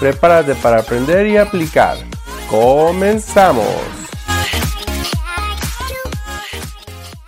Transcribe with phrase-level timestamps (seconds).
[0.00, 1.96] Prepárate para aprender y aplicar.
[2.50, 3.64] ¡Comenzamos!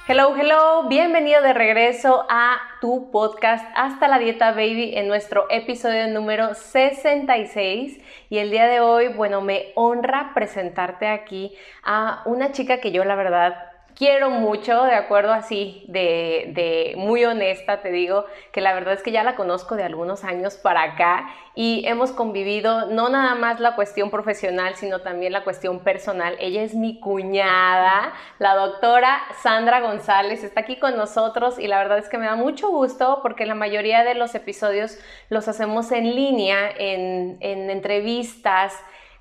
[0.08, 6.08] Hello, hello, bienvenido de regreso a tu podcast Hasta la Dieta Baby en nuestro episodio
[6.08, 7.98] número 66
[8.30, 13.04] y el día de hoy, bueno, me honra presentarte aquí a una chica que yo
[13.04, 13.54] la verdad
[13.96, 19.02] quiero mucho, de acuerdo así, de, de, muy honesta, te digo, que la verdad es
[19.02, 23.58] que ya la conozco de algunos años para acá y hemos convivido no nada más
[23.58, 26.36] la cuestión profesional, sino también la cuestión personal.
[26.38, 31.98] Ella es mi cuñada, la doctora Sandra González, está aquí con nosotros y la verdad
[31.98, 34.98] es que me da mucho gusto porque la mayoría de los episodios
[35.30, 38.74] los hacemos en línea, en, en entrevistas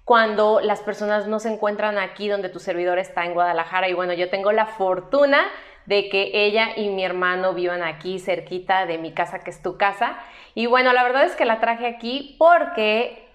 [0.06, 3.90] cuando las personas no se encuentran aquí donde tu servidor está en Guadalajara.
[3.90, 5.46] Y bueno, yo tengo la fortuna
[5.88, 9.78] de que ella y mi hermano vivan aquí cerquita de mi casa, que es tu
[9.78, 10.18] casa.
[10.54, 13.28] Y bueno, la verdad es que la traje aquí porque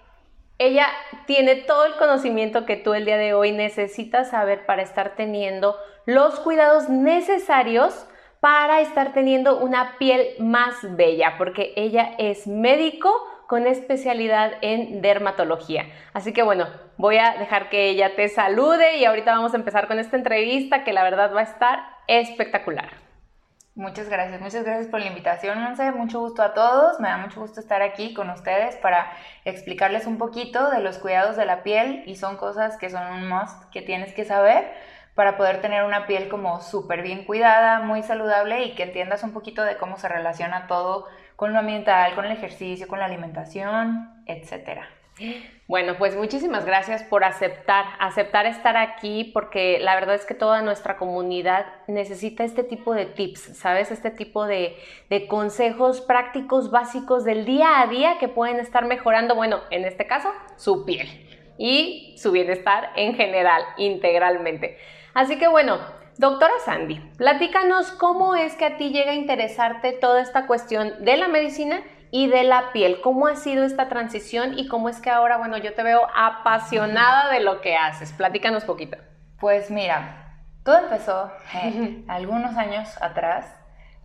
[0.57, 0.87] ella
[1.25, 5.75] tiene todo el conocimiento que tú el día de hoy necesitas saber para estar teniendo
[6.05, 8.07] los cuidados necesarios
[8.39, 13.11] para estar teniendo una piel más bella, porque ella es médico
[13.51, 15.87] con especialidad en dermatología.
[16.13, 19.89] Así que bueno, voy a dejar que ella te salude y ahorita vamos a empezar
[19.89, 22.91] con esta entrevista que la verdad va a estar espectacular.
[23.75, 25.91] Muchas gracias, muchas gracias por la invitación, Monse.
[25.91, 27.01] Mucho gusto a todos.
[27.01, 29.11] Me da mucho gusto estar aquí con ustedes para
[29.43, 33.27] explicarles un poquito de los cuidados de la piel y son cosas que son un
[33.27, 34.71] must que tienes que saber
[35.13, 39.33] para poder tener una piel como súper bien cuidada, muy saludable y que entiendas un
[39.33, 41.09] poquito de cómo se relaciona todo
[41.41, 44.87] con lo ambiental, con el ejercicio, con la alimentación, etcétera.
[45.67, 50.61] Bueno, pues muchísimas gracias por aceptar, aceptar estar aquí, porque la verdad es que toda
[50.61, 53.89] nuestra comunidad necesita este tipo de tips, ¿sabes?
[53.89, 54.77] Este tipo de,
[55.09, 60.05] de, consejos prácticos básicos del día a día que pueden estar mejorando, bueno, en este
[60.05, 61.07] caso, su piel
[61.57, 64.77] y su bienestar en general, integralmente.
[65.15, 65.79] Así que bueno,
[66.21, 71.17] Doctora Sandy, platícanos cómo es que a ti llega a interesarte toda esta cuestión de
[71.17, 73.01] la medicina y de la piel.
[73.01, 77.31] ¿Cómo ha sido esta transición y cómo es que ahora, bueno, yo te veo apasionada
[77.31, 78.13] de lo que haces?
[78.13, 78.97] Platícanos poquito.
[79.39, 83.55] Pues mira, todo empezó eh, algunos años atrás.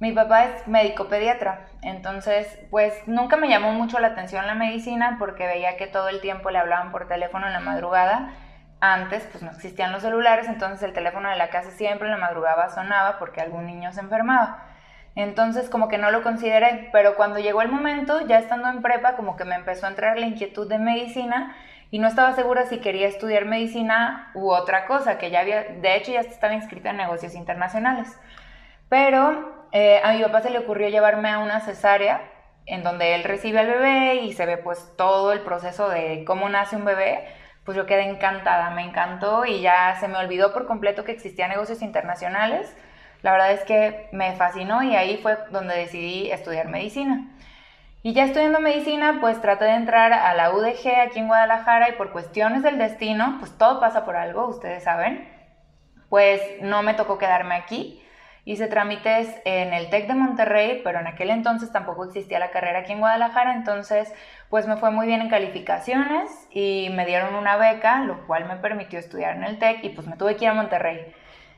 [0.01, 5.17] Mi papá es médico pediatra, entonces pues nunca me llamó mucho la atención la medicina
[5.19, 8.33] porque veía que todo el tiempo le hablaban por teléfono en la madrugada
[8.81, 12.21] antes pues no existían los celulares, entonces el teléfono de la casa siempre en la
[12.21, 14.65] madrugada sonaba porque algún niño se enfermaba.
[15.15, 19.17] Entonces como que no lo consideré, pero cuando llegó el momento, ya estando en prepa,
[19.17, 21.57] como que me empezó a entrar la inquietud de medicina
[21.91, 25.97] y no estaba segura si quería estudiar medicina u otra cosa, que ya había, de
[25.97, 28.15] hecho ya estaba inscrita en negocios internacionales.
[28.91, 32.21] Pero eh, a mi papá se le ocurrió llevarme a una cesárea
[32.67, 36.49] en donde él recibe al bebé y se ve pues todo el proceso de cómo
[36.49, 37.27] nace un bebé
[37.67, 41.51] pues yo quedé encantada, me encantó y ya se me olvidó por completo que existían
[41.51, 42.75] negocios internacionales.
[43.23, 47.29] La verdad es que me fascinó y ahí fue donde decidí estudiar medicina.
[48.05, 51.93] Y ya estudiando medicina, pues traté de entrar a la UDG aquí en Guadalajara y
[51.95, 55.29] por cuestiones del destino, pues todo pasa por algo, ustedes saben,
[56.09, 58.01] pues no me tocó quedarme aquí.
[58.49, 62.79] Hice trámites en el TEC de Monterrey, pero en aquel entonces tampoco existía la carrera
[62.79, 64.15] aquí en Guadalajara, entonces
[64.51, 68.55] pues me fue muy bien en calificaciones y me dieron una beca, lo cual me
[68.55, 71.13] permitió estudiar en el TEC y pues me tuve que ir a Monterrey.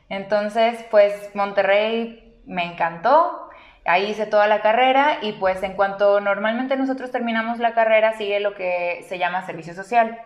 [0.09, 3.51] Entonces, pues Monterrey me encantó,
[3.85, 8.41] ahí hice toda la carrera y pues en cuanto normalmente nosotros terminamos la carrera sigue
[8.41, 10.19] lo que se llama servicio social.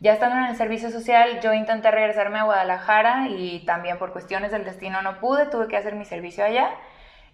[0.00, 4.52] Ya estando en el servicio social, yo intenté regresarme a Guadalajara y también por cuestiones
[4.52, 6.70] del destino no pude, tuve que hacer mi servicio allá.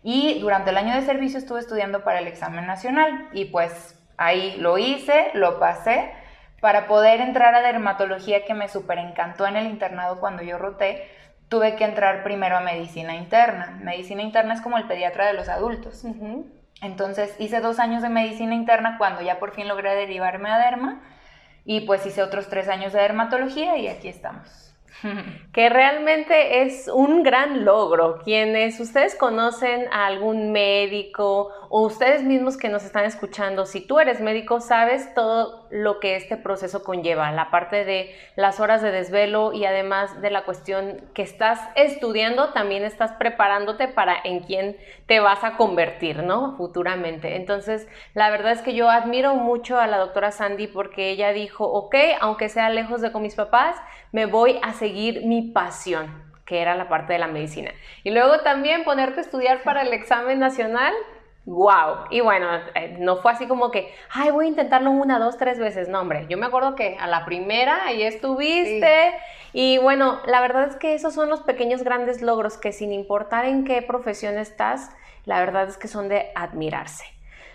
[0.05, 4.57] Y durante el año de servicio estuve estudiando para el examen nacional y pues ahí
[4.59, 6.13] lo hice, lo pasé
[6.61, 11.09] para poder entrar a dermatología que me súper encantó en el internado cuando yo roté.
[11.49, 13.79] Tuve que entrar primero a medicina interna.
[13.83, 16.05] Medicina interna es como el pediatra de los adultos.
[16.81, 21.03] Entonces hice dos años de medicina interna cuando ya por fin logré derivarme a derma
[21.65, 24.73] y pues hice otros tres años de dermatología y aquí estamos.
[25.53, 28.21] que realmente es un gran logro.
[28.23, 33.99] Quienes ustedes conocen a algún médico o ustedes mismos que nos están escuchando, si tú
[33.99, 38.91] eres médico, sabes todo lo que este proceso conlleva, la parte de las horas de
[38.91, 44.77] desvelo y además de la cuestión que estás estudiando, también estás preparándote para en quién
[45.07, 46.59] te vas a convertir, ¿no?
[46.59, 47.37] Futuramente.
[47.37, 51.65] Entonces, la verdad es que yo admiro mucho a la doctora Sandy porque ella dijo,
[51.65, 53.77] ok, aunque sea lejos de con mis papás,
[54.13, 57.71] me voy a seguir mi pasión que era la parte de la medicina.
[58.05, 60.93] Y luego también ponerte a estudiar para el examen nacional,
[61.45, 62.07] wow.
[62.11, 65.59] Y bueno, eh, no fue así como que, ay, voy a intentarlo una, dos, tres
[65.59, 65.89] veces.
[65.89, 69.15] No, hombre, yo me acuerdo que a la primera ahí estuviste.
[69.53, 73.45] Y bueno, la verdad es que esos son los pequeños grandes logros que sin importar
[73.45, 74.91] en qué profesión estás,
[75.25, 77.05] la verdad es que son de admirarse.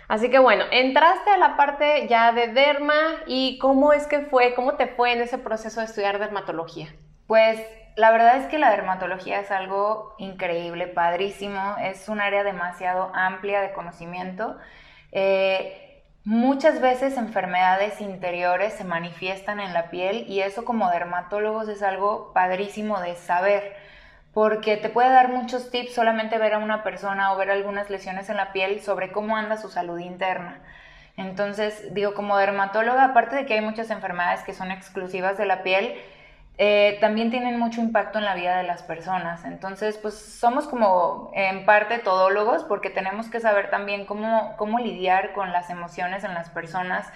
[0.06, 2.94] Así que bueno, entraste a la parte ya de derma
[3.26, 6.88] y cómo es que fue, cómo te fue en ese proceso de estudiar dermatología.
[7.28, 7.60] Pues
[7.94, 13.60] la verdad es que la dermatología es algo increíble, padrísimo, es un área demasiado amplia
[13.60, 14.56] de conocimiento.
[15.12, 21.82] Eh, muchas veces enfermedades interiores se manifiestan en la piel y eso como dermatólogos es
[21.82, 23.76] algo padrísimo de saber
[24.32, 28.30] porque te puede dar muchos tips solamente ver a una persona o ver algunas lesiones
[28.30, 30.60] en la piel sobre cómo anda su salud interna.
[31.18, 35.62] Entonces, digo, como dermatóloga, aparte de que hay muchas enfermedades que son exclusivas de la
[35.62, 35.94] piel,
[36.60, 39.44] eh, también tienen mucho impacto en la vida de las personas.
[39.44, 45.32] Entonces, pues somos como en parte todólogos porque tenemos que saber también cómo, cómo lidiar
[45.34, 47.06] con las emociones en las personas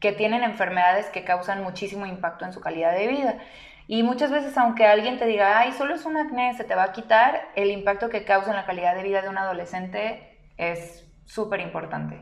[0.00, 3.38] que tienen enfermedades que causan muchísimo impacto en su calidad de vida.
[3.86, 6.84] Y muchas veces, aunque alguien te diga, ay, solo es un acné, se te va
[6.84, 11.10] a quitar, el impacto que causa en la calidad de vida de un adolescente es
[11.24, 12.20] súper importante.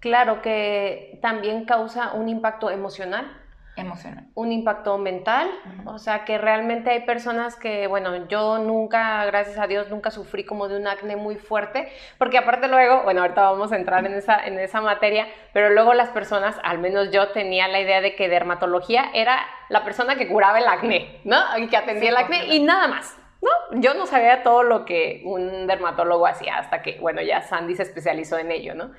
[0.00, 3.39] Claro que también causa un impacto emocional
[3.80, 4.26] emocional.
[4.34, 5.50] Un impacto mental,
[5.84, 10.44] o sea que realmente hay personas que, bueno, yo nunca, gracias a Dios, nunca sufrí
[10.44, 11.88] como de un acné muy fuerte,
[12.18, 15.94] porque aparte luego, bueno, ahorita vamos a entrar en esa, en esa materia, pero luego
[15.94, 19.38] las personas, al menos yo tenía la idea de que dermatología era
[19.68, 21.36] la persona que curaba el acné, ¿no?
[21.58, 23.16] Y que atendía el acné y nada más.
[23.42, 27.74] No, yo no sabía todo lo que un dermatólogo hacía hasta que, bueno, ya Sandy
[27.74, 28.90] se especializó en ello, ¿no?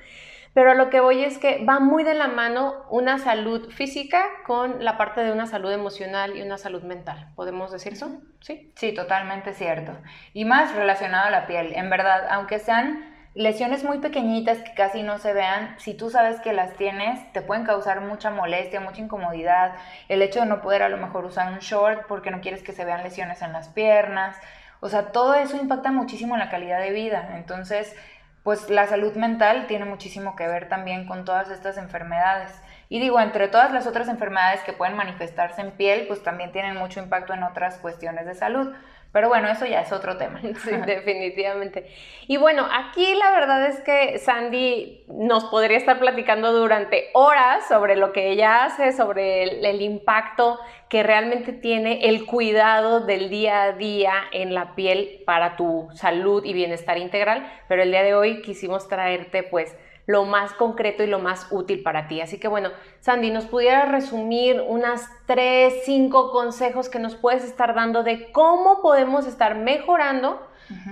[0.54, 4.84] Pero lo que voy es que va muy de la mano una salud física con
[4.84, 7.30] la parte de una salud emocional y una salud mental.
[7.34, 8.20] ¿Podemos decir eso?
[8.40, 8.70] Sí.
[8.76, 9.92] Sí, totalmente cierto.
[10.34, 11.72] Y más relacionado a la piel.
[11.74, 16.38] En verdad, aunque sean lesiones muy pequeñitas que casi no se vean, si tú sabes
[16.40, 19.72] que las tienes, te pueden causar mucha molestia, mucha incomodidad.
[20.08, 22.72] El hecho de no poder a lo mejor usar un short porque no quieres que
[22.72, 24.36] se vean lesiones en las piernas.
[24.80, 27.36] O sea, todo eso impacta muchísimo en la calidad de vida.
[27.36, 27.96] Entonces,
[28.42, 32.52] pues la salud mental tiene muchísimo que ver también con todas estas enfermedades.
[32.88, 36.76] Y digo, entre todas las otras enfermedades que pueden manifestarse en piel, pues también tienen
[36.76, 38.74] mucho impacto en otras cuestiones de salud.
[39.12, 40.40] Pero bueno, eso ya es otro tema.
[40.62, 41.86] Sí, definitivamente.
[42.28, 47.96] Y bueno, aquí la verdad es que Sandy nos podría estar platicando durante horas sobre
[47.96, 53.72] lo que ella hace, sobre el, impacto que realmente tiene el cuidado del día a
[53.72, 57.50] día en la piel para tu salud y bienestar integral.
[57.68, 59.76] Pero el día de hoy quisimos traerte pues
[60.06, 62.20] lo más concreto y lo más útil para ti.
[62.20, 62.70] Así que bueno,
[63.00, 68.82] Sandy, ¿nos pudieras resumir unas tres, cinco consejos que nos puedes estar dando de cómo
[68.82, 70.40] podemos estar mejorando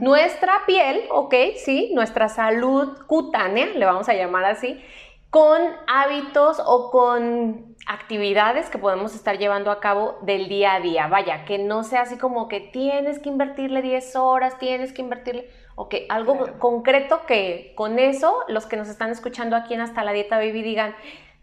[0.00, 4.82] nuestra piel, ok, sí, nuestra salud cutánea, le vamos a llamar así,
[5.30, 11.06] con hábitos o con actividades que podemos estar llevando a cabo del día a día.
[11.06, 15.48] Vaya, que no sea así como que tienes que invertirle 10 horas, tienes que invertirle
[15.82, 20.12] Ok, algo concreto que con eso los que nos están escuchando aquí en Hasta la
[20.12, 20.94] Dieta Baby digan,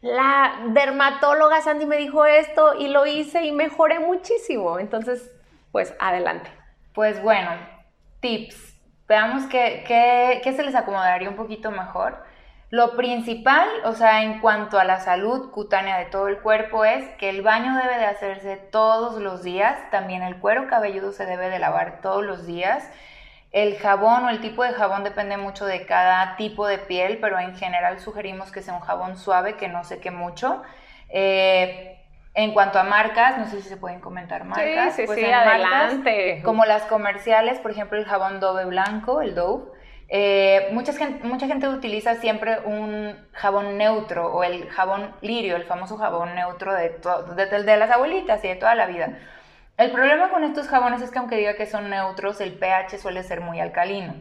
[0.02, 4.78] la dermatóloga Sandy me dijo esto y lo hice y mejoré muchísimo.
[4.78, 5.32] Entonces,
[5.72, 6.52] pues adelante.
[6.94, 7.50] Pues bueno,
[8.20, 8.80] tips.
[9.08, 12.24] Veamos qué, qué, qué se les acomodaría un poquito mejor.
[12.70, 17.10] Lo principal, o sea, en cuanto a la salud cutánea de todo el cuerpo es
[17.16, 21.50] que el baño debe de hacerse todos los días, también el cuero cabelludo se debe
[21.50, 22.88] de lavar todos los días
[23.64, 27.40] el jabón o el tipo de jabón depende mucho de cada tipo de piel, pero
[27.40, 30.62] en general sugerimos que sea un jabón suave, que no seque mucho.
[31.10, 31.98] Eh,
[32.36, 34.94] en cuanto a marcas, no sé si se pueden comentar marcas.
[34.94, 36.44] Sí, sí, pues sí, adelante.
[36.44, 39.72] como las comerciales, por ejemplo, el jabón Dove blanco, el Dove.
[40.10, 45.64] Eh, mucha, gente, mucha gente utiliza siempre un jabón neutro o el jabón lirio, el
[45.64, 46.96] famoso jabón neutro de,
[47.36, 49.18] de, de las abuelitas y de toda la vida.
[49.78, 53.22] El problema con estos jabones es que aunque diga que son neutros, el pH suele
[53.22, 54.16] ser muy alcalino.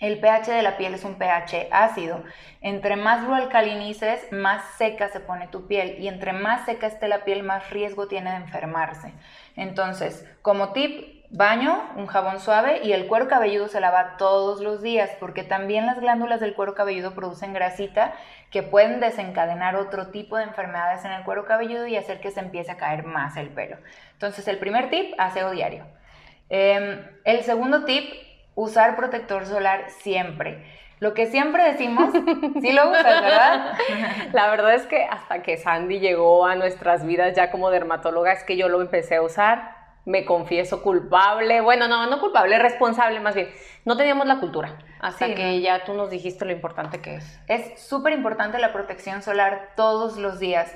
[0.00, 2.24] El pH de la piel es un pH ácido.
[2.62, 7.08] Entre más lo alcalinices, más seca se pone tu piel y entre más seca esté
[7.08, 9.12] la piel, más riesgo tiene de enfermarse.
[9.54, 14.82] Entonces, como tip, baño, un jabón suave y el cuero cabelludo se lava todos los
[14.82, 18.14] días porque también las glándulas del cuero cabelludo producen grasita
[18.50, 22.40] que pueden desencadenar otro tipo de enfermedades en el cuero cabelludo y hacer que se
[22.40, 23.76] empiece a caer más el pelo.
[24.12, 25.84] Entonces, el primer tip, aseo diario.
[26.48, 28.12] Em, el segundo tip,
[28.54, 30.64] usar protector solar siempre.
[30.98, 32.10] Lo que siempre decimos,
[32.60, 33.78] sí lo usas, ¿verdad?
[34.32, 38.44] La verdad es que hasta que Sandy llegó a nuestras vidas ya como dermatóloga es
[38.44, 39.75] que yo lo empecé a usar.
[40.06, 43.50] Me confieso culpable, bueno, no, no culpable, responsable más bien.
[43.84, 47.40] No teníamos la cultura hasta que ya tú nos dijiste lo importante que es.
[47.46, 50.74] Es súper importante la protección solar todos los días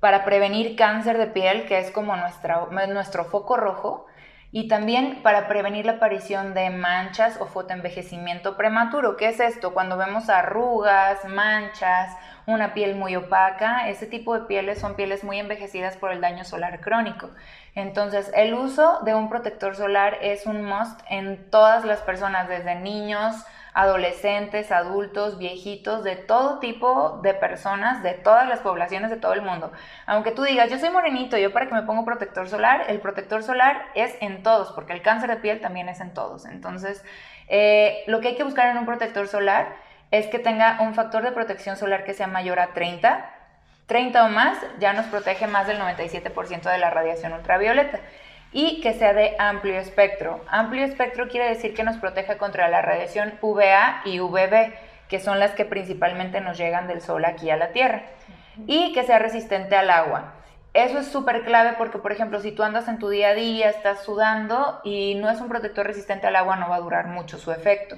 [0.00, 4.06] para prevenir cáncer de piel, que es como nuestra, nuestro foco rojo
[4.52, 9.16] y también para prevenir la aparición de manchas o fotoenvejecimiento prematuro.
[9.16, 9.72] ¿Qué es esto?
[9.72, 12.16] Cuando vemos arrugas, manchas,
[12.50, 16.44] una piel muy opaca, ese tipo de pieles son pieles muy envejecidas por el daño
[16.44, 17.30] solar crónico.
[17.74, 22.74] Entonces, el uso de un protector solar es un must en todas las personas, desde
[22.74, 29.32] niños, adolescentes, adultos, viejitos, de todo tipo de personas, de todas las poblaciones de todo
[29.32, 29.72] el mundo.
[30.06, 33.42] Aunque tú digas, yo soy morenito, yo para que me ponga protector solar, el protector
[33.42, 36.46] solar es en todos, porque el cáncer de piel también es en todos.
[36.46, 37.04] Entonces,
[37.48, 39.74] eh, lo que hay que buscar en un protector solar
[40.10, 43.30] es que tenga un factor de protección solar que sea mayor a 30.
[43.86, 47.98] 30 o más ya nos protege más del 97% de la radiación ultravioleta
[48.52, 50.44] y que sea de amplio espectro.
[50.48, 54.72] Amplio espectro quiere decir que nos proteja contra la radiación UVA y UVB,
[55.08, 58.02] que son las que principalmente nos llegan del sol aquí a la Tierra,
[58.66, 60.34] y que sea resistente al agua.
[60.72, 63.70] Eso es súper clave porque, por ejemplo, si tú andas en tu día a día,
[63.70, 67.38] estás sudando y no es un protector resistente al agua, no va a durar mucho
[67.38, 67.96] su efecto.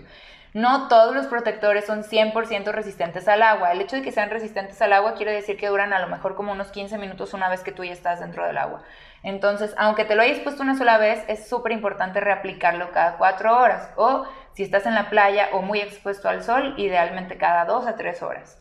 [0.54, 3.72] No todos los protectores son 100% resistentes al agua.
[3.72, 6.34] El hecho de que sean resistentes al agua quiere decir que duran a lo mejor
[6.34, 8.82] como unos 15 minutos una vez que tú ya estás dentro del agua.
[9.22, 13.56] Entonces, aunque te lo hayas puesto una sola vez, es súper importante reaplicarlo cada cuatro
[13.56, 13.88] horas.
[13.96, 17.96] O si estás en la playa o muy expuesto al sol, idealmente cada dos a
[17.96, 18.58] tres horas.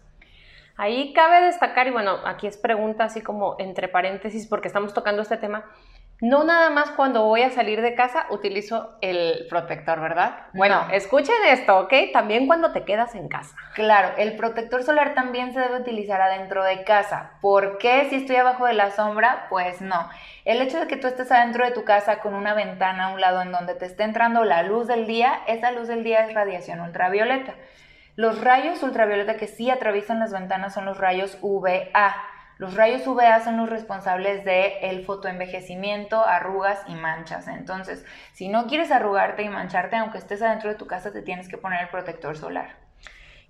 [0.77, 5.21] Ahí cabe destacar, y bueno, aquí es pregunta así como entre paréntesis porque estamos tocando
[5.21, 5.65] este tema,
[6.21, 10.45] no nada más cuando voy a salir de casa utilizo el protector, ¿verdad?
[10.53, 11.93] Bueno, escuchen esto, ¿ok?
[12.13, 13.55] También cuando te quedas en casa.
[13.73, 17.31] Claro, el protector solar también se debe utilizar adentro de casa.
[17.41, 19.47] ¿Por qué si estoy abajo de la sombra?
[19.49, 20.09] Pues no.
[20.45, 23.19] El hecho de que tú estés adentro de tu casa con una ventana a un
[23.19, 26.35] lado en donde te esté entrando la luz del día, esa luz del día es
[26.35, 27.55] radiación ultravioleta.
[28.15, 32.15] Los rayos ultravioleta que sí atraviesan las ventanas son los rayos UVA.
[32.61, 37.47] Los rayos UVA son los responsables del el fotoenvejecimiento, arrugas y manchas.
[37.47, 41.49] Entonces, si no quieres arrugarte y mancharte, aunque estés adentro de tu casa, te tienes
[41.49, 42.75] que poner el protector solar.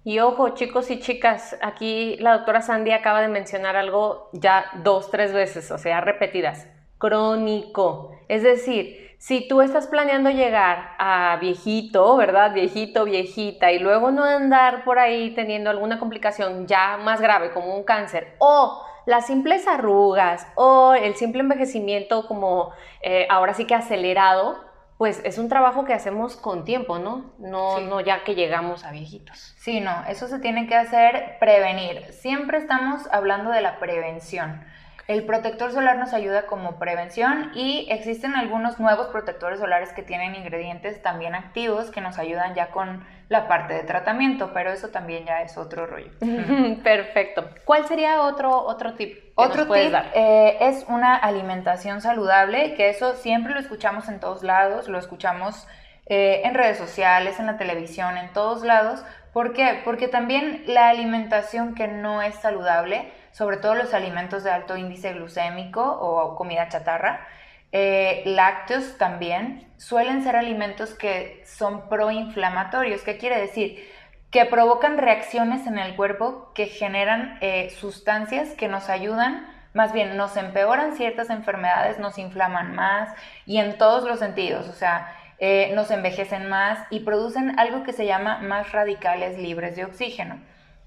[0.06, 5.12] Y ojo, chicos y chicas, aquí la doctora Sandy acaba de mencionar algo ya dos,
[5.12, 6.70] tres veces, o sea, repetidas.
[6.98, 8.18] Crónico.
[8.30, 12.53] Es decir, si tú estás planeando llegar a viejito, ¿verdad?
[12.53, 17.75] Viejito, viejita, y luego no andar por ahí teniendo alguna complicación ya más grave como
[17.75, 23.75] un cáncer, o las simples arrugas o el simple envejecimiento como eh, ahora sí que
[23.75, 24.60] acelerado,
[24.98, 27.34] pues es un trabajo que hacemos con tiempo, ¿no?
[27.39, 29.55] No, no ya que llegamos a viejitos.
[29.58, 32.13] Sí, no, eso se tiene que hacer prevenir.
[32.13, 34.63] Siempre estamos hablando de la prevención.
[35.12, 40.36] El protector solar nos ayuda como prevención y existen algunos nuevos protectores solares que tienen
[40.36, 45.25] ingredientes también activos que nos ayudan ya con la parte de tratamiento, pero eso también
[45.25, 46.12] ya es otro rollo.
[46.84, 47.44] Perfecto.
[47.65, 49.18] ¿Cuál sería otro, otro tip?
[49.36, 54.88] otro tip eh, es una alimentación saludable, que eso siempre lo escuchamos en todos lados,
[54.88, 55.68] lo escuchamos
[56.06, 59.03] eh, en redes sociales, en la televisión, en todos lados.
[59.34, 59.82] ¿Por qué?
[59.84, 65.13] Porque también la alimentación que no es saludable, sobre todo los alimentos de alto índice
[65.13, 67.27] glucémico o comida chatarra,
[67.71, 73.01] eh, lácteos también, suelen ser alimentos que son proinflamatorios.
[73.01, 73.89] ¿Qué quiere decir?
[74.29, 80.17] Que provocan reacciones en el cuerpo que generan eh, sustancias que nos ayudan, más bien
[80.17, 83.09] nos empeoran ciertas enfermedades, nos inflaman más
[83.45, 87.93] y en todos los sentidos, o sea, eh, nos envejecen más y producen algo que
[87.93, 90.39] se llama más radicales libres de oxígeno.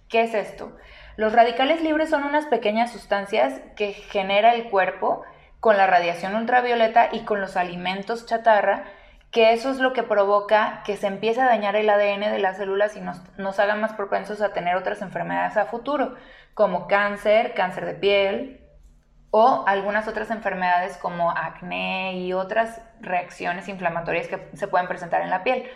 [0.08, 0.76] ¿Qué es esto?
[1.16, 5.22] Los radicales libres son unas pequeñas sustancias que genera el cuerpo
[5.60, 8.84] con la radiación ultravioleta y con los alimentos chatarra,
[9.30, 12.56] que eso es lo que provoca que se empiece a dañar el ADN de las
[12.56, 16.16] células y nos, nos haga más propensos a tener otras enfermedades a futuro,
[16.54, 18.60] como cáncer, cáncer de piel
[19.30, 25.30] o algunas otras enfermedades como acné y otras reacciones inflamatorias que se pueden presentar en
[25.30, 25.68] la piel.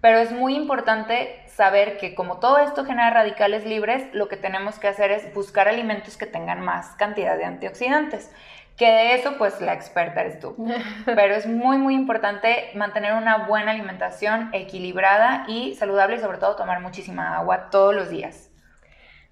[0.00, 4.78] Pero es muy importante saber que como todo esto genera radicales libres, lo que tenemos
[4.78, 8.30] que hacer es buscar alimentos que tengan más cantidad de antioxidantes.
[8.76, 10.54] Que de eso, pues la experta eres tú.
[11.04, 16.54] Pero es muy, muy importante mantener una buena alimentación equilibrada y saludable y sobre todo
[16.54, 18.47] tomar muchísima agua todos los días.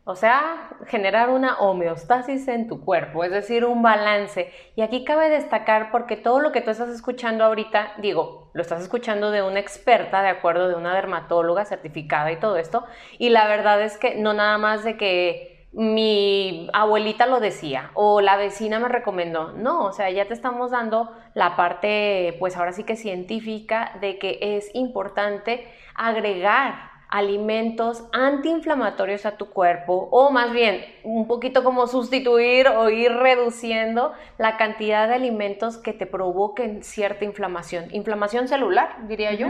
[0.08, 4.52] O sea, generar una homeostasis en tu cuerpo, es decir, un balance.
[4.76, 8.82] Y aquí cabe destacar porque todo lo que tú estás escuchando ahorita, digo, lo estás
[8.82, 12.84] escuchando de una experta, de acuerdo, de una dermatóloga certificada y todo esto.
[13.18, 18.20] Y la verdad es que no nada más de que mi abuelita lo decía o
[18.20, 19.54] la vecina me recomendó.
[19.54, 24.20] No, o sea, ya te estamos dando la parte, pues ahora sí que científica, de
[24.20, 31.86] que es importante agregar alimentos antiinflamatorios a tu cuerpo o más bien un poquito como
[31.86, 37.86] sustituir o ir reduciendo la cantidad de alimentos que te provoquen cierta inflamación.
[37.94, 39.48] Inflamación celular, diría yo,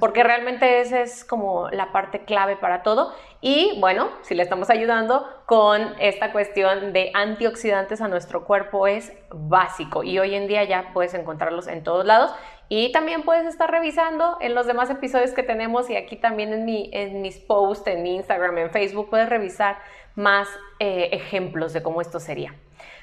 [0.00, 3.12] porque realmente esa es como la parte clave para todo.
[3.40, 9.12] Y bueno, si le estamos ayudando con esta cuestión de antioxidantes a nuestro cuerpo es
[9.30, 12.32] básico y hoy en día ya puedes encontrarlos en todos lados
[12.68, 16.64] y también puedes estar revisando en los demás episodios que tenemos y aquí también en,
[16.64, 19.78] mi, en mis posts, en Instagram, en Facebook, puedes revisar
[20.14, 20.48] más
[20.78, 22.54] eh, ejemplos de cómo esto sería.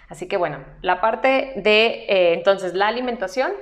[0.07, 3.53] Así que bueno, la parte de eh, entonces la alimentación,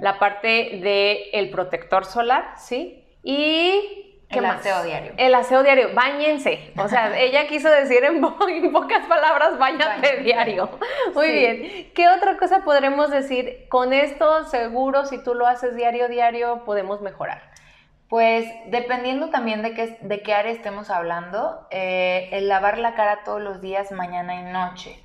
[0.00, 3.04] la parte de el protector solar, ¿sí?
[3.24, 5.12] Y ¿Qué el aseo diario.
[5.16, 6.72] El aseo diario, bañense.
[6.78, 8.20] O sea, ella quiso decir en,
[8.72, 10.70] pocas palabras, bañate diario.
[11.14, 11.90] Muy bien.
[11.94, 13.66] ¿Qué otra cosa podremos decir?
[13.68, 17.42] Con esto, seguro, si tú lo haces diario, diario, podemos mejorar.
[18.08, 23.22] Pues dependiendo también de qué, de qué área estemos hablando, eh, el lavar la cara
[23.24, 25.02] todos los días, mañana y noche.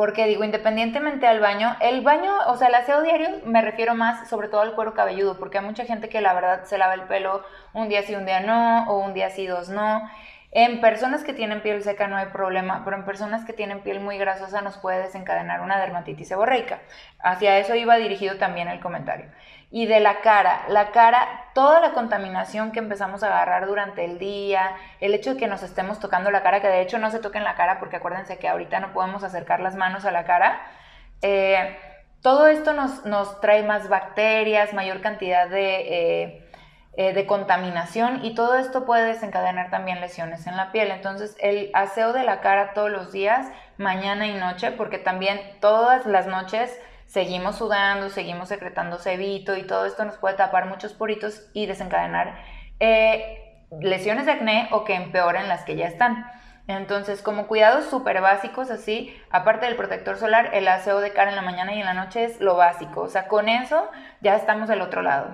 [0.00, 4.30] Porque digo, independientemente al baño, el baño, o sea, el aseo diario me refiero más
[4.30, 7.02] sobre todo al cuero cabelludo, porque hay mucha gente que la verdad se lava el
[7.02, 10.10] pelo un día sí, un día no, o un día sí, dos no.
[10.52, 14.00] En personas que tienen piel seca no hay problema, pero en personas que tienen piel
[14.00, 16.78] muy grasosa nos puede desencadenar una dermatitis seborreica.
[17.18, 19.26] Hacia eso iba dirigido también el comentario.
[19.70, 24.18] Y de la cara, la cara, toda la contaminación que empezamos a agarrar durante el
[24.18, 27.20] día, el hecho de que nos estemos tocando la cara, que de hecho no se
[27.20, 30.60] toquen la cara porque acuérdense que ahorita no podemos acercar las manos a la cara,
[31.22, 31.78] eh,
[32.20, 35.76] todo esto nos, nos, trae más bacterias, mayor cantidad de...
[35.80, 36.46] Eh,
[36.94, 40.90] eh, de contaminación y todo esto puede desencadenar también lesiones en la piel.
[40.90, 43.46] Entonces el aseo de la cara todos los días,
[43.78, 46.76] mañana y noche, porque también todas las noches
[47.10, 52.38] seguimos sudando, seguimos secretando sebito y todo esto nos puede tapar muchos poritos y desencadenar
[52.78, 56.24] eh, lesiones de acné o que empeoren las que ya están.
[56.68, 61.36] Entonces, como cuidados súper básicos, así, aparte del protector solar, el aseo de cara en
[61.36, 63.00] la mañana y en la noche es lo básico.
[63.00, 65.30] O sea, con eso ya estamos del otro lado.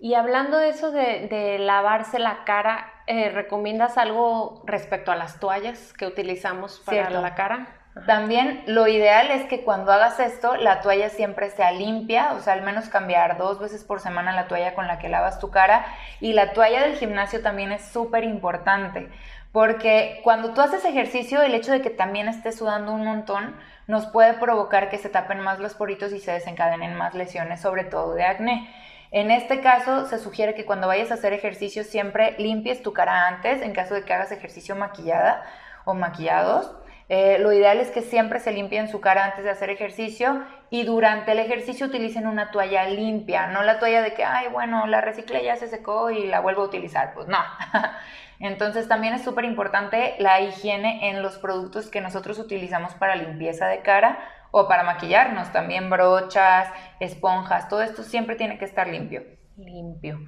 [0.00, 5.92] Y hablando de eso de, lavarse la cara, eh, ¿recomiendas algo respecto a las toallas
[5.92, 7.79] que utilizamos para la cara?
[8.06, 12.52] También lo ideal es que cuando hagas esto, la toalla siempre sea limpia, o sea,
[12.52, 15.84] al menos cambiar dos veces por semana la toalla con la que lavas tu cara.
[16.20, 19.10] Y la toalla del gimnasio también es súper importante,
[19.52, 23.56] porque cuando tú haces ejercicio, el hecho de que también estés sudando un montón
[23.88, 27.82] nos puede provocar que se tapen más los poritos y se desencadenen más lesiones, sobre
[27.82, 28.72] todo de acné.
[29.10, 33.26] En este caso, se sugiere que cuando vayas a hacer ejercicio siempre limpies tu cara
[33.26, 35.42] antes, en caso de que hagas ejercicio maquillada
[35.84, 36.70] o maquillados.
[37.12, 40.84] Eh, lo ideal es que siempre se limpien su cara antes de hacer ejercicio y
[40.84, 45.00] durante el ejercicio utilicen una toalla limpia, no la toalla de que, ay, bueno, la
[45.00, 47.12] reciclé, ya se secó y la vuelvo a utilizar.
[47.12, 47.38] Pues no.
[48.38, 53.66] Entonces también es súper importante la higiene en los productos que nosotros utilizamos para limpieza
[53.66, 54.20] de cara
[54.52, 56.68] o para maquillarnos, también brochas,
[57.00, 59.24] esponjas, todo esto siempre tiene que estar limpio.
[59.56, 60.20] Limpio.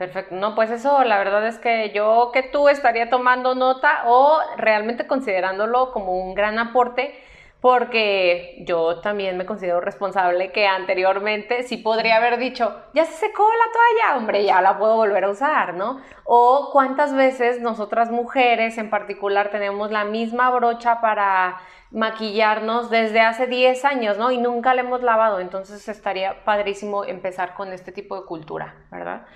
[0.00, 0.34] Perfecto.
[0.34, 5.06] No, pues eso la verdad es que yo que tú estaría tomando nota o realmente
[5.06, 7.22] considerándolo como un gran aporte
[7.60, 13.46] porque yo también me considero responsable que anteriormente sí podría haber dicho, ya se secó
[13.46, 16.00] la toalla, hombre, ya la puedo volver a usar, ¿no?
[16.24, 21.58] O cuántas veces nosotras mujeres en particular tenemos la misma brocha para
[21.90, 24.30] maquillarnos desde hace 10 años, ¿no?
[24.30, 29.26] Y nunca la hemos lavado, entonces estaría padrísimo empezar con este tipo de cultura, ¿verdad?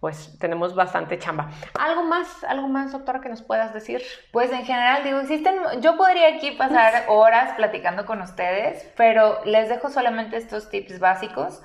[0.00, 1.50] Pues tenemos bastante chamba.
[1.78, 4.02] ¿Algo más, algo más, doctora, que nos puedas decir?
[4.32, 9.68] Pues en general, digo, existen, yo podría aquí pasar horas platicando con ustedes, pero les
[9.68, 11.62] dejo solamente estos tips básicos,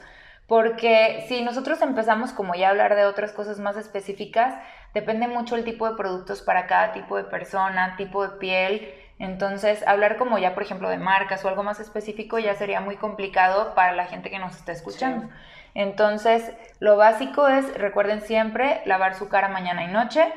[0.47, 4.55] porque si nosotros empezamos como ya a hablar de otras cosas más específicas,
[4.93, 9.85] depende mucho el tipo de productos para cada tipo de persona, tipo de piel, entonces,
[9.85, 13.75] hablar como ya, por ejemplo, de marcas o algo más específico ya sería muy complicado
[13.75, 15.29] para la gente que nos está escuchando.
[15.73, 20.33] Entonces, lo básico es, recuerden siempre, lavar su cara mañana y noche,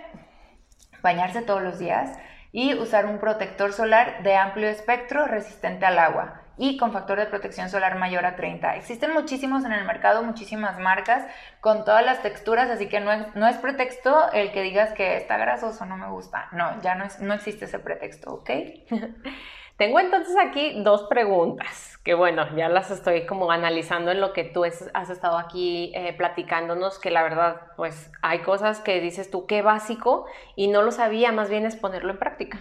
[1.02, 2.16] bañarse todos los días
[2.52, 7.26] y usar un protector solar de amplio espectro resistente al agua y con factor de
[7.26, 8.76] protección solar mayor a 30.
[8.76, 11.26] Existen muchísimos en el mercado, muchísimas marcas
[11.60, 15.16] con todas las texturas, así que no es, no es pretexto el que digas que
[15.16, 16.48] está grasoso, no me gusta.
[16.52, 18.50] No, ya no, es, no existe ese pretexto, ¿ok?
[19.76, 24.44] Tengo entonces aquí dos preguntas, que bueno, ya las estoy como analizando en lo que
[24.44, 29.46] tú has estado aquí eh, platicándonos, que la verdad, pues hay cosas que dices tú,
[29.46, 32.60] qué básico, y no lo sabía, más bien es ponerlo en práctica.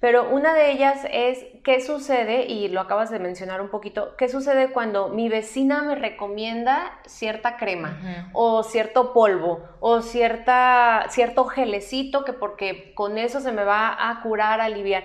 [0.00, 2.46] Pero una de ellas es, ¿qué sucede?
[2.46, 7.58] Y lo acabas de mencionar un poquito, ¿qué sucede cuando mi vecina me recomienda cierta
[7.58, 14.08] crema o cierto polvo o cierta, cierto gelecito que porque con eso se me va
[14.08, 15.04] a curar, aliviar?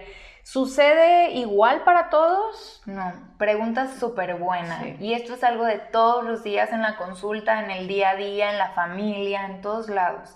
[0.51, 2.81] ¿Sucede igual para todos?
[2.87, 4.83] No, pregunta súper buena.
[4.99, 8.15] Y esto es algo de todos los días en la consulta, en el día a
[8.15, 10.35] día, en la familia, en todos lados.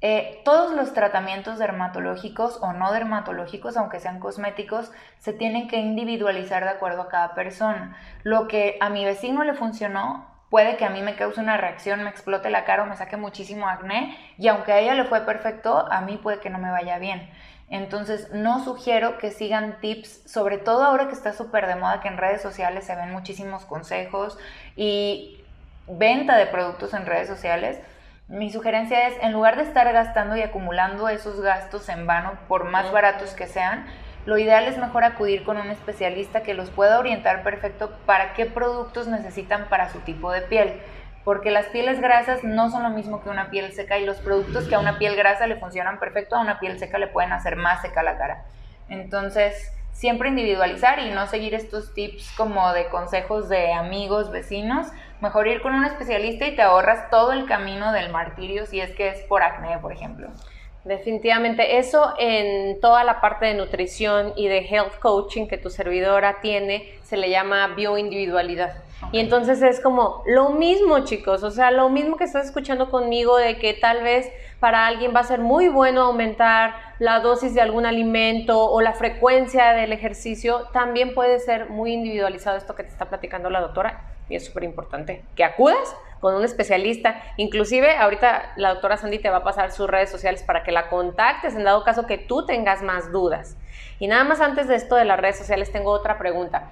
[0.00, 6.64] Eh, todos los tratamientos dermatológicos o no dermatológicos, aunque sean cosméticos, se tienen que individualizar
[6.64, 7.98] de acuerdo a cada persona.
[8.22, 12.02] Lo que a mi vecino le funcionó, puede que a mí me cause una reacción,
[12.02, 15.20] me explote la cara o me saque muchísimo acné, y aunque a ella le fue
[15.26, 17.30] perfecto, a mí puede que no me vaya bien.
[17.74, 22.06] Entonces, no sugiero que sigan tips, sobre todo ahora que está súper de moda, que
[22.06, 24.38] en redes sociales se ven muchísimos consejos
[24.76, 25.42] y
[25.88, 27.80] venta de productos en redes sociales.
[28.28, 32.62] Mi sugerencia es, en lugar de estar gastando y acumulando esos gastos en vano, por
[32.62, 33.86] más baratos que sean,
[34.24, 38.46] lo ideal es mejor acudir con un especialista que los pueda orientar perfecto para qué
[38.46, 40.80] productos necesitan para su tipo de piel
[41.24, 44.68] porque las pieles grasas no son lo mismo que una piel seca y los productos
[44.68, 47.56] que a una piel grasa le funcionan perfecto, a una piel seca le pueden hacer
[47.56, 48.44] más seca la cara.
[48.88, 54.88] Entonces, siempre individualizar y no seguir estos tips como de consejos de amigos, vecinos,
[55.20, 58.90] mejor ir con un especialista y te ahorras todo el camino del martirio si es
[58.90, 60.28] que es por acné, por ejemplo.
[60.84, 66.40] Definitivamente, eso en toda la parte de nutrición y de health coaching que tu servidora
[66.42, 68.74] tiene, se le llama bioindividualidad.
[69.12, 73.36] Y entonces es como lo mismo, chicos, o sea, lo mismo que estás escuchando conmigo
[73.36, 77.60] de que tal vez para alguien va a ser muy bueno aumentar la dosis de
[77.60, 82.90] algún alimento o la frecuencia del ejercicio, también puede ser muy individualizado esto que te
[82.90, 87.22] está platicando la doctora y es súper importante que acudas con un especialista.
[87.36, 90.88] Inclusive ahorita la doctora Sandy te va a pasar sus redes sociales para que la
[90.88, 93.56] contactes en dado caso que tú tengas más dudas.
[93.98, 96.70] Y nada más antes de esto de las redes sociales tengo otra pregunta.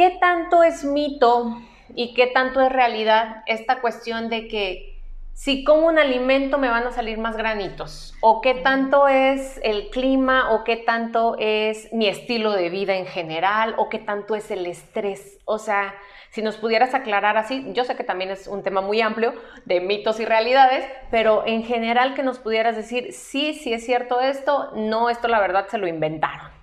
[0.00, 1.60] ¿Qué tanto es mito
[1.94, 4.98] y qué tanto es realidad esta cuestión de que
[5.34, 9.90] si como un alimento me van a salir más granitos, o qué tanto es el
[9.90, 14.50] clima, o qué tanto es mi estilo de vida en general, o qué tanto es
[14.50, 15.38] el estrés.
[15.44, 15.94] O sea,
[16.30, 19.34] si nos pudieras aclarar así, yo sé que también es un tema muy amplio
[19.66, 24.22] de mitos y realidades, pero en general que nos pudieras decir, sí, sí es cierto
[24.22, 26.59] esto, no, esto la verdad se lo inventaron.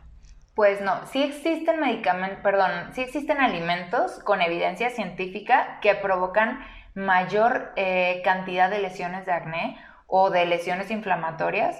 [0.57, 6.65] Pues no, sí existen medicamentos, perdón, sí existen alimentos con evidencia científica que provocan
[6.95, 11.79] mayor eh, cantidad de lesiones de acné o de lesiones inflamatorias.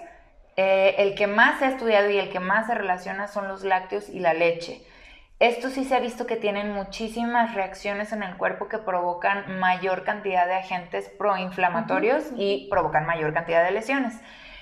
[0.57, 3.63] Eh, el que más se ha estudiado y el que más se relaciona son los
[3.63, 4.83] lácteos y la leche.
[5.39, 10.03] Esto sí se ha visto que tienen muchísimas reacciones en el cuerpo que provocan mayor
[10.03, 14.21] cantidad de agentes proinflamatorios y provocan mayor cantidad de lesiones.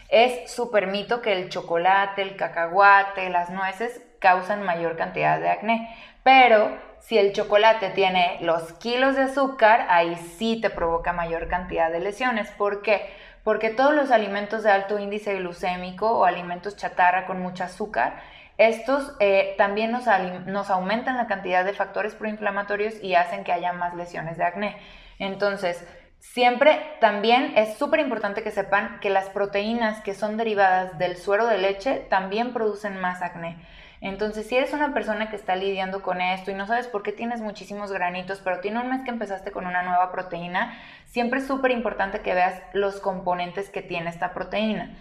[0.10, 5.96] Es súper mito que el chocolate, el cacahuate, las nueces causan mayor cantidad de acné,
[6.24, 11.92] pero si el chocolate tiene los kilos de azúcar, ahí sí te provoca mayor cantidad
[11.92, 12.50] de lesiones.
[12.52, 13.12] ¿Por qué?
[13.44, 18.24] Porque todos los alimentos de alto índice glucémico o alimentos chatarra con mucho azúcar,
[18.58, 20.06] estos eh, también nos,
[20.48, 24.78] nos aumentan la cantidad de factores proinflamatorios y hacen que haya más lesiones de acné.
[25.20, 25.86] Entonces,
[26.34, 31.46] Siempre también es súper importante que sepan que las proteínas que son derivadas del suero
[31.48, 33.56] de leche también producen más acné.
[34.02, 37.14] Entonces, si eres una persona que está lidiando con esto y no sabes por qué
[37.14, 41.48] tienes muchísimos granitos, pero tiene un mes que empezaste con una nueva proteína, siempre es
[41.48, 44.94] súper importante que veas los componentes que tiene esta proteína.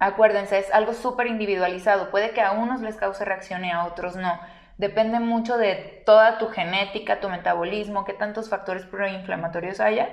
[0.00, 2.10] Acuérdense, es algo súper individualizado.
[2.10, 4.40] Puede que a unos les cause reacción y a otros no.
[4.76, 10.08] Depende mucho de toda tu genética, tu metabolismo, qué tantos factores proinflamatorios haya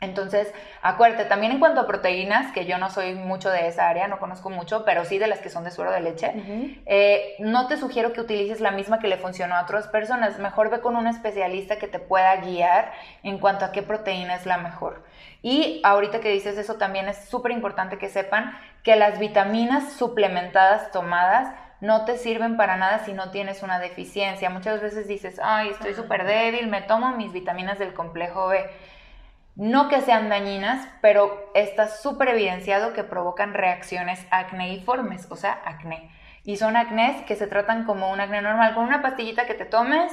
[0.00, 4.08] entonces, acuérdate, también en cuanto a proteínas, que yo no soy mucho de esa área,
[4.08, 6.32] no conozco mucho, pero sí de las que son de suero de leche,
[6.86, 10.38] eh, no te sugiero que utilices la misma que le funcionó a otras personas.
[10.38, 14.46] Mejor ve con un especialista que te pueda guiar en cuanto a qué proteína es
[14.46, 15.04] la mejor.
[15.42, 20.90] Y ahorita que dices eso, también es súper importante que sepan que las vitaminas suplementadas
[20.92, 24.48] tomadas no te sirven para nada si no tienes una deficiencia.
[24.48, 28.64] Muchas veces dices, ay, estoy súper débil, me tomo mis vitaminas del complejo B.
[29.56, 36.10] No que sean dañinas, pero está súper evidenciado que provocan reacciones acneiformes, o sea, acné.
[36.44, 38.74] Y son acnés que se tratan como un acné normal.
[38.74, 40.12] Con una pastillita que te tomes,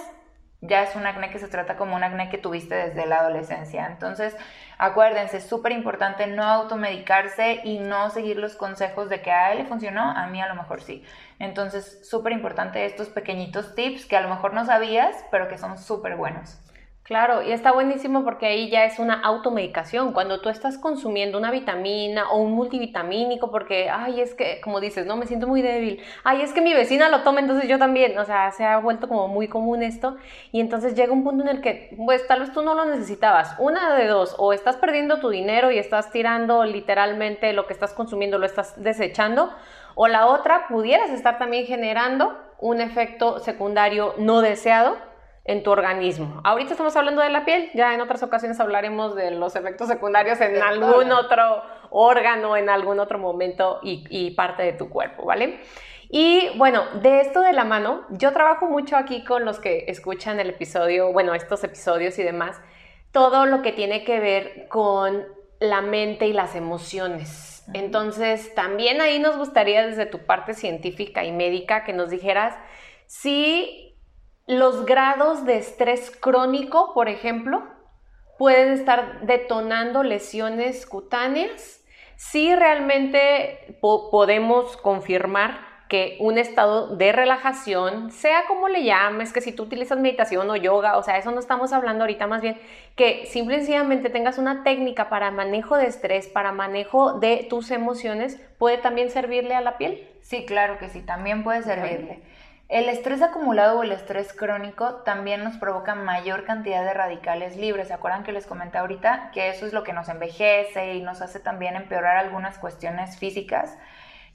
[0.62, 3.86] ya es un acné que se trata como un acné que tuviste desde la adolescencia.
[3.86, 4.36] Entonces,
[4.78, 9.60] acuérdense, es súper importante no automedicarse y no seguir los consejos de que a él
[9.60, 11.04] le funcionó, a mí a lo mejor sí.
[11.40, 15.78] Entonces, súper importante estos pequeñitos tips que a lo mejor no sabías, pero que son
[15.78, 16.60] súper buenos.
[17.08, 20.12] Claro, y está buenísimo porque ahí ya es una automedicación.
[20.12, 25.06] Cuando tú estás consumiendo una vitamina o un multivitamínico, porque, ay, es que, como dices,
[25.06, 26.04] no, me siento muy débil.
[26.26, 28.20] Ay, es que mi vecina lo toma, entonces yo también.
[28.20, 30.18] O sea, se ha vuelto como muy común esto.
[30.52, 33.56] Y entonces llega un punto en el que, pues, tal vez tú no lo necesitabas.
[33.58, 37.94] Una de dos, o estás perdiendo tu dinero y estás tirando literalmente lo que estás
[37.94, 39.54] consumiendo, lo estás desechando.
[39.96, 45.07] O la otra, pudieras estar también generando un efecto secundario no deseado
[45.48, 46.42] en tu organismo.
[46.44, 50.40] Ahorita estamos hablando de la piel, ya en otras ocasiones hablaremos de los efectos secundarios
[50.42, 55.62] en algún otro órgano, en algún otro momento y, parte de tu cuerpo, ¿vale?
[56.10, 60.40] Y bueno, de esto de la mano, yo trabajo mucho aquí con los que escuchan
[60.40, 62.60] el episodio, bueno, estos episodios y demás,
[63.12, 65.26] todo lo que tiene que ver con
[65.60, 67.64] la mente y las emociones.
[67.74, 72.56] Entonces, también ahí nos gustaría desde tu parte científica y médica que nos dijeras
[73.08, 73.87] si
[74.48, 77.64] los grados de estrés crónico, por ejemplo,
[78.38, 81.84] pueden estar detonando lesiones cutáneas.
[82.16, 89.52] Si realmente podemos confirmar que un estado de relajación, sea como le llames, que si
[89.54, 92.60] tú utilizas meditación o yoga, o sea, eso no estamos hablando ahorita, más bien
[92.96, 97.72] que simple y sencillamente tengas una técnica para manejo de estrés, para manejo de tus
[97.72, 100.08] emociones, puede también servirle a la piel.
[100.22, 102.22] Sí, claro que sí, también puede servirle.
[102.70, 107.88] El estrés acumulado o el estrés crónico también nos provoca mayor cantidad de radicales libres.
[107.88, 111.22] ¿Se acuerdan que les comenté ahorita que eso es lo que nos envejece y nos
[111.22, 113.78] hace también empeorar algunas cuestiones físicas?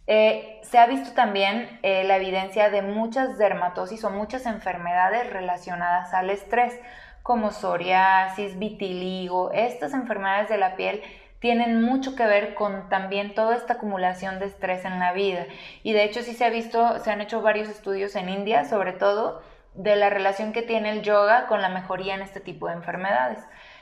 [0.06, 6.14] Eh, se ha visto también eh, la evidencia de muchas dermatosis o muchas enfermedades relacionadas
[6.14, 6.80] al estrés,
[7.22, 11.02] como psoriasis, vitiligo, estas enfermedades de la piel
[11.42, 15.46] tienen mucho que ver con también toda esta acumulación de estrés en la vida.
[15.82, 18.92] Y de hecho sí se ha visto, se han hecho varios estudios en India, sobre
[18.92, 19.42] todo,
[19.74, 23.40] de la relación que tiene el yoga con la mejoría en este tipo de enfermedades.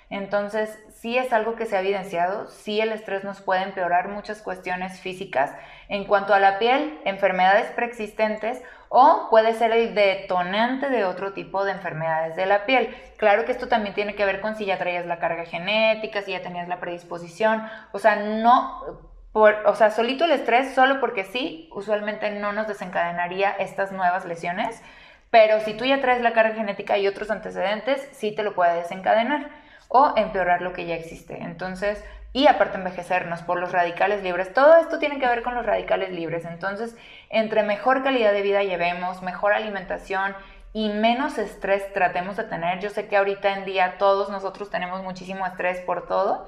[0.09, 4.41] Entonces, sí es algo que se ha evidenciado, sí el estrés nos puede empeorar muchas
[4.41, 5.53] cuestiones físicas
[5.91, 8.63] en cuanto a la piel, enfermedades preexistentes
[8.93, 12.93] o puede ser el detonante de otro tipo de enfermedades de la piel.
[13.17, 16.33] Claro que esto también tiene que ver con si ya traías la carga genética, si
[16.33, 19.01] ya tenías la predisposición, o sea, no,
[19.33, 24.25] por, o sea, solito el estrés, solo porque sí, usualmente no nos desencadenaría estas nuevas
[24.25, 24.83] lesiones,
[25.31, 28.75] pero si tú ya traes la carga genética y otros antecedentes, sí te lo puede
[28.75, 29.51] desencadenar
[29.87, 31.41] o empeorar lo que ya existe.
[31.41, 34.53] Entonces, y aparte envejecernos por los radicales libres.
[34.53, 36.45] Todo esto tiene que ver con los radicales libres.
[36.45, 36.97] Entonces,
[37.29, 40.35] entre mejor calidad de vida llevemos, mejor alimentación
[40.73, 42.79] y menos estrés tratemos de tener.
[42.81, 46.47] Yo sé que ahorita en día todos nosotros tenemos muchísimo estrés por todo,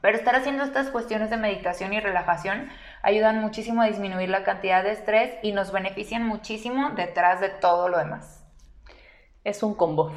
[0.00, 2.68] pero estar haciendo estas cuestiones de meditación y relajación
[3.02, 7.88] ayudan muchísimo a disminuir la cantidad de estrés y nos benefician muchísimo detrás de todo
[7.88, 8.44] lo demás.
[9.44, 10.12] Es un combo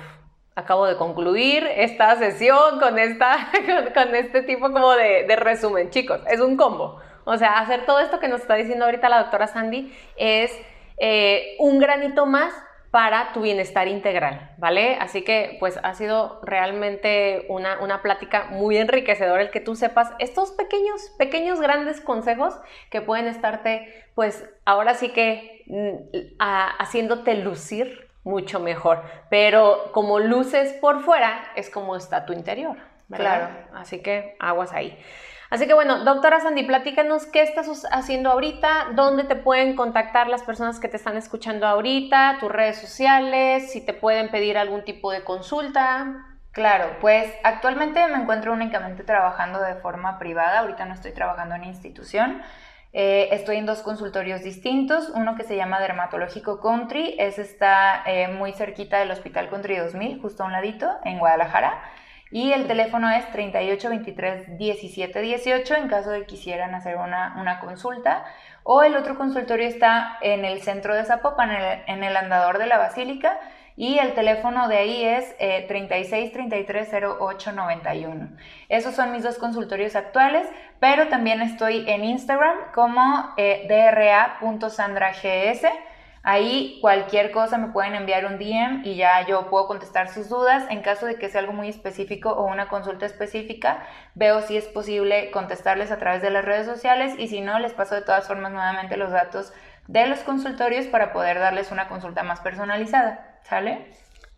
[0.56, 3.50] acabo de concluir esta sesión con, esta,
[3.94, 5.90] con, este tipo como de, resumen.
[5.90, 7.00] Chicos, es un combo.
[7.26, 10.52] O sea, hacer todo esto que nos está diciendo ahorita la doctora Sandy es
[10.98, 12.54] eh, un granito más
[12.92, 14.96] para tu bienestar integral, ¿vale?
[15.02, 20.14] Así que pues ha sido realmente una, una, plática muy enriquecedora el que tú sepas
[20.20, 22.58] estos pequeños, pequeños, grandes consejos
[22.90, 26.38] que pueden estarte pues ahora sí que mm,
[26.80, 29.04] haciéndote lucir mucho mejor.
[29.30, 32.76] Pero como luces por fuera, es como está tu interior.
[33.10, 33.48] Claro.
[33.74, 35.00] Así que aguas ahí.
[35.50, 40.44] Así que bueno, doctora Sandy, platícanos qué estás haciendo ahorita, dónde te pueden contactar las
[40.44, 45.12] personas que te están escuchando ahorita, tus redes sociales, si te pueden pedir algún tipo
[45.12, 46.26] de consulta.
[46.52, 51.66] Claro, pues actualmente me encuentro únicamente trabajando de forma privada, ahorita no estoy trabajando en
[51.66, 52.42] institución.
[52.98, 58.30] Eh, estoy en dos consultorios distintos, uno que se llama Dermatológico Country, ese está eh,
[58.30, 61.78] muy cerquita del Hospital Country 2000, justo a un ladito, en Guadalajara.
[62.32, 67.36] Y el teléfono es 38 23 17 18 en caso de que quisieran hacer una,
[67.38, 68.24] una consulta.
[68.64, 72.68] O el otro consultorio está en el centro de Zapopan, en en el andador de
[72.68, 73.38] la Basílica
[73.78, 78.30] y el teléfono de ahí es eh, 36 33 08 91.
[78.70, 80.48] Esos son mis dos consultorios actuales,
[80.80, 85.64] pero también estoy en Instagram como eh, dra.sandrags.
[86.28, 90.64] Ahí cualquier cosa me pueden enviar un DM y ya yo puedo contestar sus dudas.
[90.72, 93.86] En caso de que sea algo muy específico o una consulta específica,
[94.16, 97.74] veo si es posible contestarles a través de las redes sociales y si no, les
[97.74, 99.54] paso de todas formas nuevamente los datos
[99.88, 103.35] de los consultorios para poder darles una consulta más personalizada.
[103.48, 103.86] ¿Sale?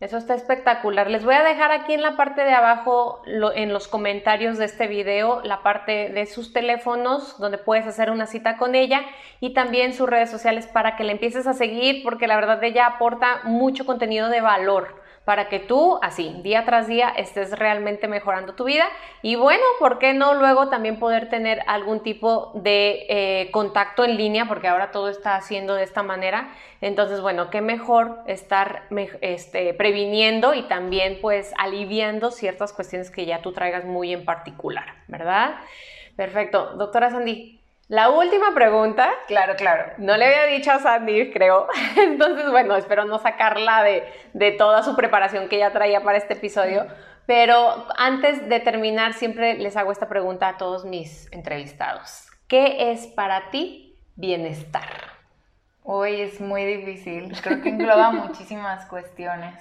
[0.00, 1.10] Eso está espectacular.
[1.10, 4.86] Les voy a dejar aquí en la parte de abajo, en los comentarios de este
[4.86, 9.00] video, la parte de sus teléfonos, donde puedes hacer una cita con ella
[9.40, 12.86] y también sus redes sociales para que la empieces a seguir, porque la verdad ella
[12.86, 18.54] aporta mucho contenido de valor para que tú así, día tras día, estés realmente mejorando
[18.54, 18.86] tu vida.
[19.20, 24.16] Y bueno, ¿por qué no luego también poder tener algún tipo de eh, contacto en
[24.16, 24.46] línea?
[24.48, 26.48] Porque ahora todo está haciendo de esta manera.
[26.80, 28.84] Entonces, bueno, qué mejor estar
[29.20, 34.94] este, previniendo y también pues aliviando ciertas cuestiones que ya tú traigas muy en particular,
[35.08, 35.56] ¿verdad?
[36.16, 36.72] Perfecto.
[36.78, 37.57] Doctora Sandy,
[37.88, 39.10] la última pregunta.
[39.26, 39.92] Claro, claro.
[39.98, 41.68] No le había dicho a Sandy, creo.
[41.96, 46.34] Entonces, bueno, espero no sacarla de, de toda su preparación que ella traía para este
[46.34, 46.86] episodio.
[47.26, 52.26] Pero antes de terminar, siempre les hago esta pregunta a todos mis entrevistados.
[52.46, 55.18] ¿Qué es para ti bienestar?
[55.82, 57.32] Hoy es muy difícil.
[57.42, 59.54] Creo que engloba muchísimas cuestiones.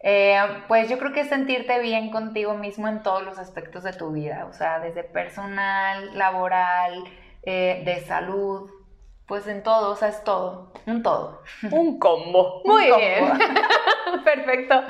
[0.00, 3.92] Eh, pues yo creo que es sentirte bien contigo mismo en todos los aspectos de
[3.92, 7.04] tu vida, o sea, desde personal, laboral,
[7.50, 8.70] eh, de salud,
[9.26, 11.42] pues en todo, o sea, es todo, un todo.
[11.70, 12.60] Un combo.
[12.66, 13.24] Muy bien.
[14.24, 14.84] Perfecto.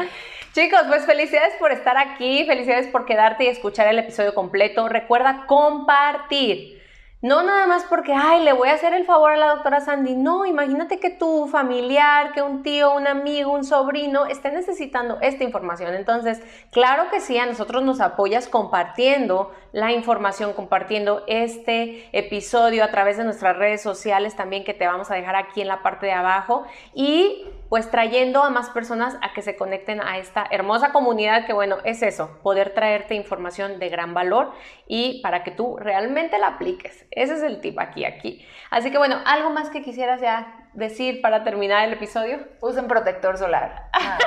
[0.53, 4.89] Chicos, pues felicidades por estar aquí, felicidades por quedarte y escuchar el episodio completo.
[4.89, 6.78] Recuerda compartir.
[7.21, 10.15] No nada más porque, ay, le voy a hacer el favor a la doctora Sandy.
[10.15, 15.43] No, imagínate que tu familiar, que un tío, un amigo, un sobrino esté necesitando esta
[15.43, 15.95] información.
[15.95, 22.93] Entonces, claro que sí, a nosotros nos apoyas compartiendo la información, compartiendo este episodio a
[22.93, 26.07] través de nuestras redes sociales también que te vamos a dejar aquí en la parte
[26.07, 26.67] de abajo.
[26.95, 31.53] Y pues trayendo a más personas a que se conecten a esta hermosa comunidad que
[31.53, 34.53] bueno, es eso, poder traerte información de gran valor
[34.87, 37.08] y para que tú realmente la apliques.
[37.11, 38.45] Ese es el tip aquí, aquí.
[38.71, 42.39] Así que bueno, algo más que quisieras ya decir para terminar el episodio?
[42.61, 43.89] Usen protector solar.
[43.93, 44.19] Ah.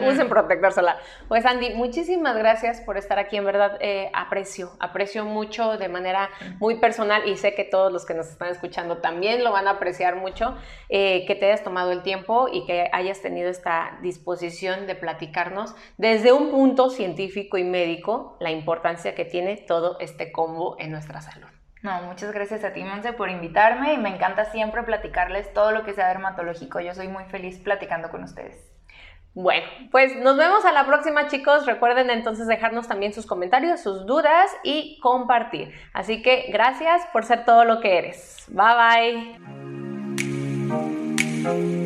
[0.08, 0.96] Usen protector solar.
[1.28, 3.36] Pues Andy, muchísimas gracias por estar aquí.
[3.36, 8.04] En verdad, eh, aprecio, aprecio mucho de manera muy personal y sé que todos los
[8.04, 10.56] que nos están escuchando también lo van a apreciar mucho,
[10.88, 15.74] eh, que te hayas tomado el tiempo y que hayas tenido esta disposición de platicarnos
[15.96, 21.20] desde un punto científico y médico la importancia que tiene todo este combo en nuestra
[21.20, 21.53] salud.
[21.84, 25.84] No, muchas gracias a ti, Monse, por invitarme y me encanta siempre platicarles todo lo
[25.84, 26.80] que sea dermatológico.
[26.80, 28.72] Yo soy muy feliz platicando con ustedes.
[29.34, 31.66] Bueno, pues nos vemos a la próxima, chicos.
[31.66, 35.74] Recuerden entonces dejarnos también sus comentarios, sus dudas y compartir.
[35.92, 38.46] Así que gracias por ser todo lo que eres.
[38.48, 39.36] Bye
[41.44, 41.83] bye.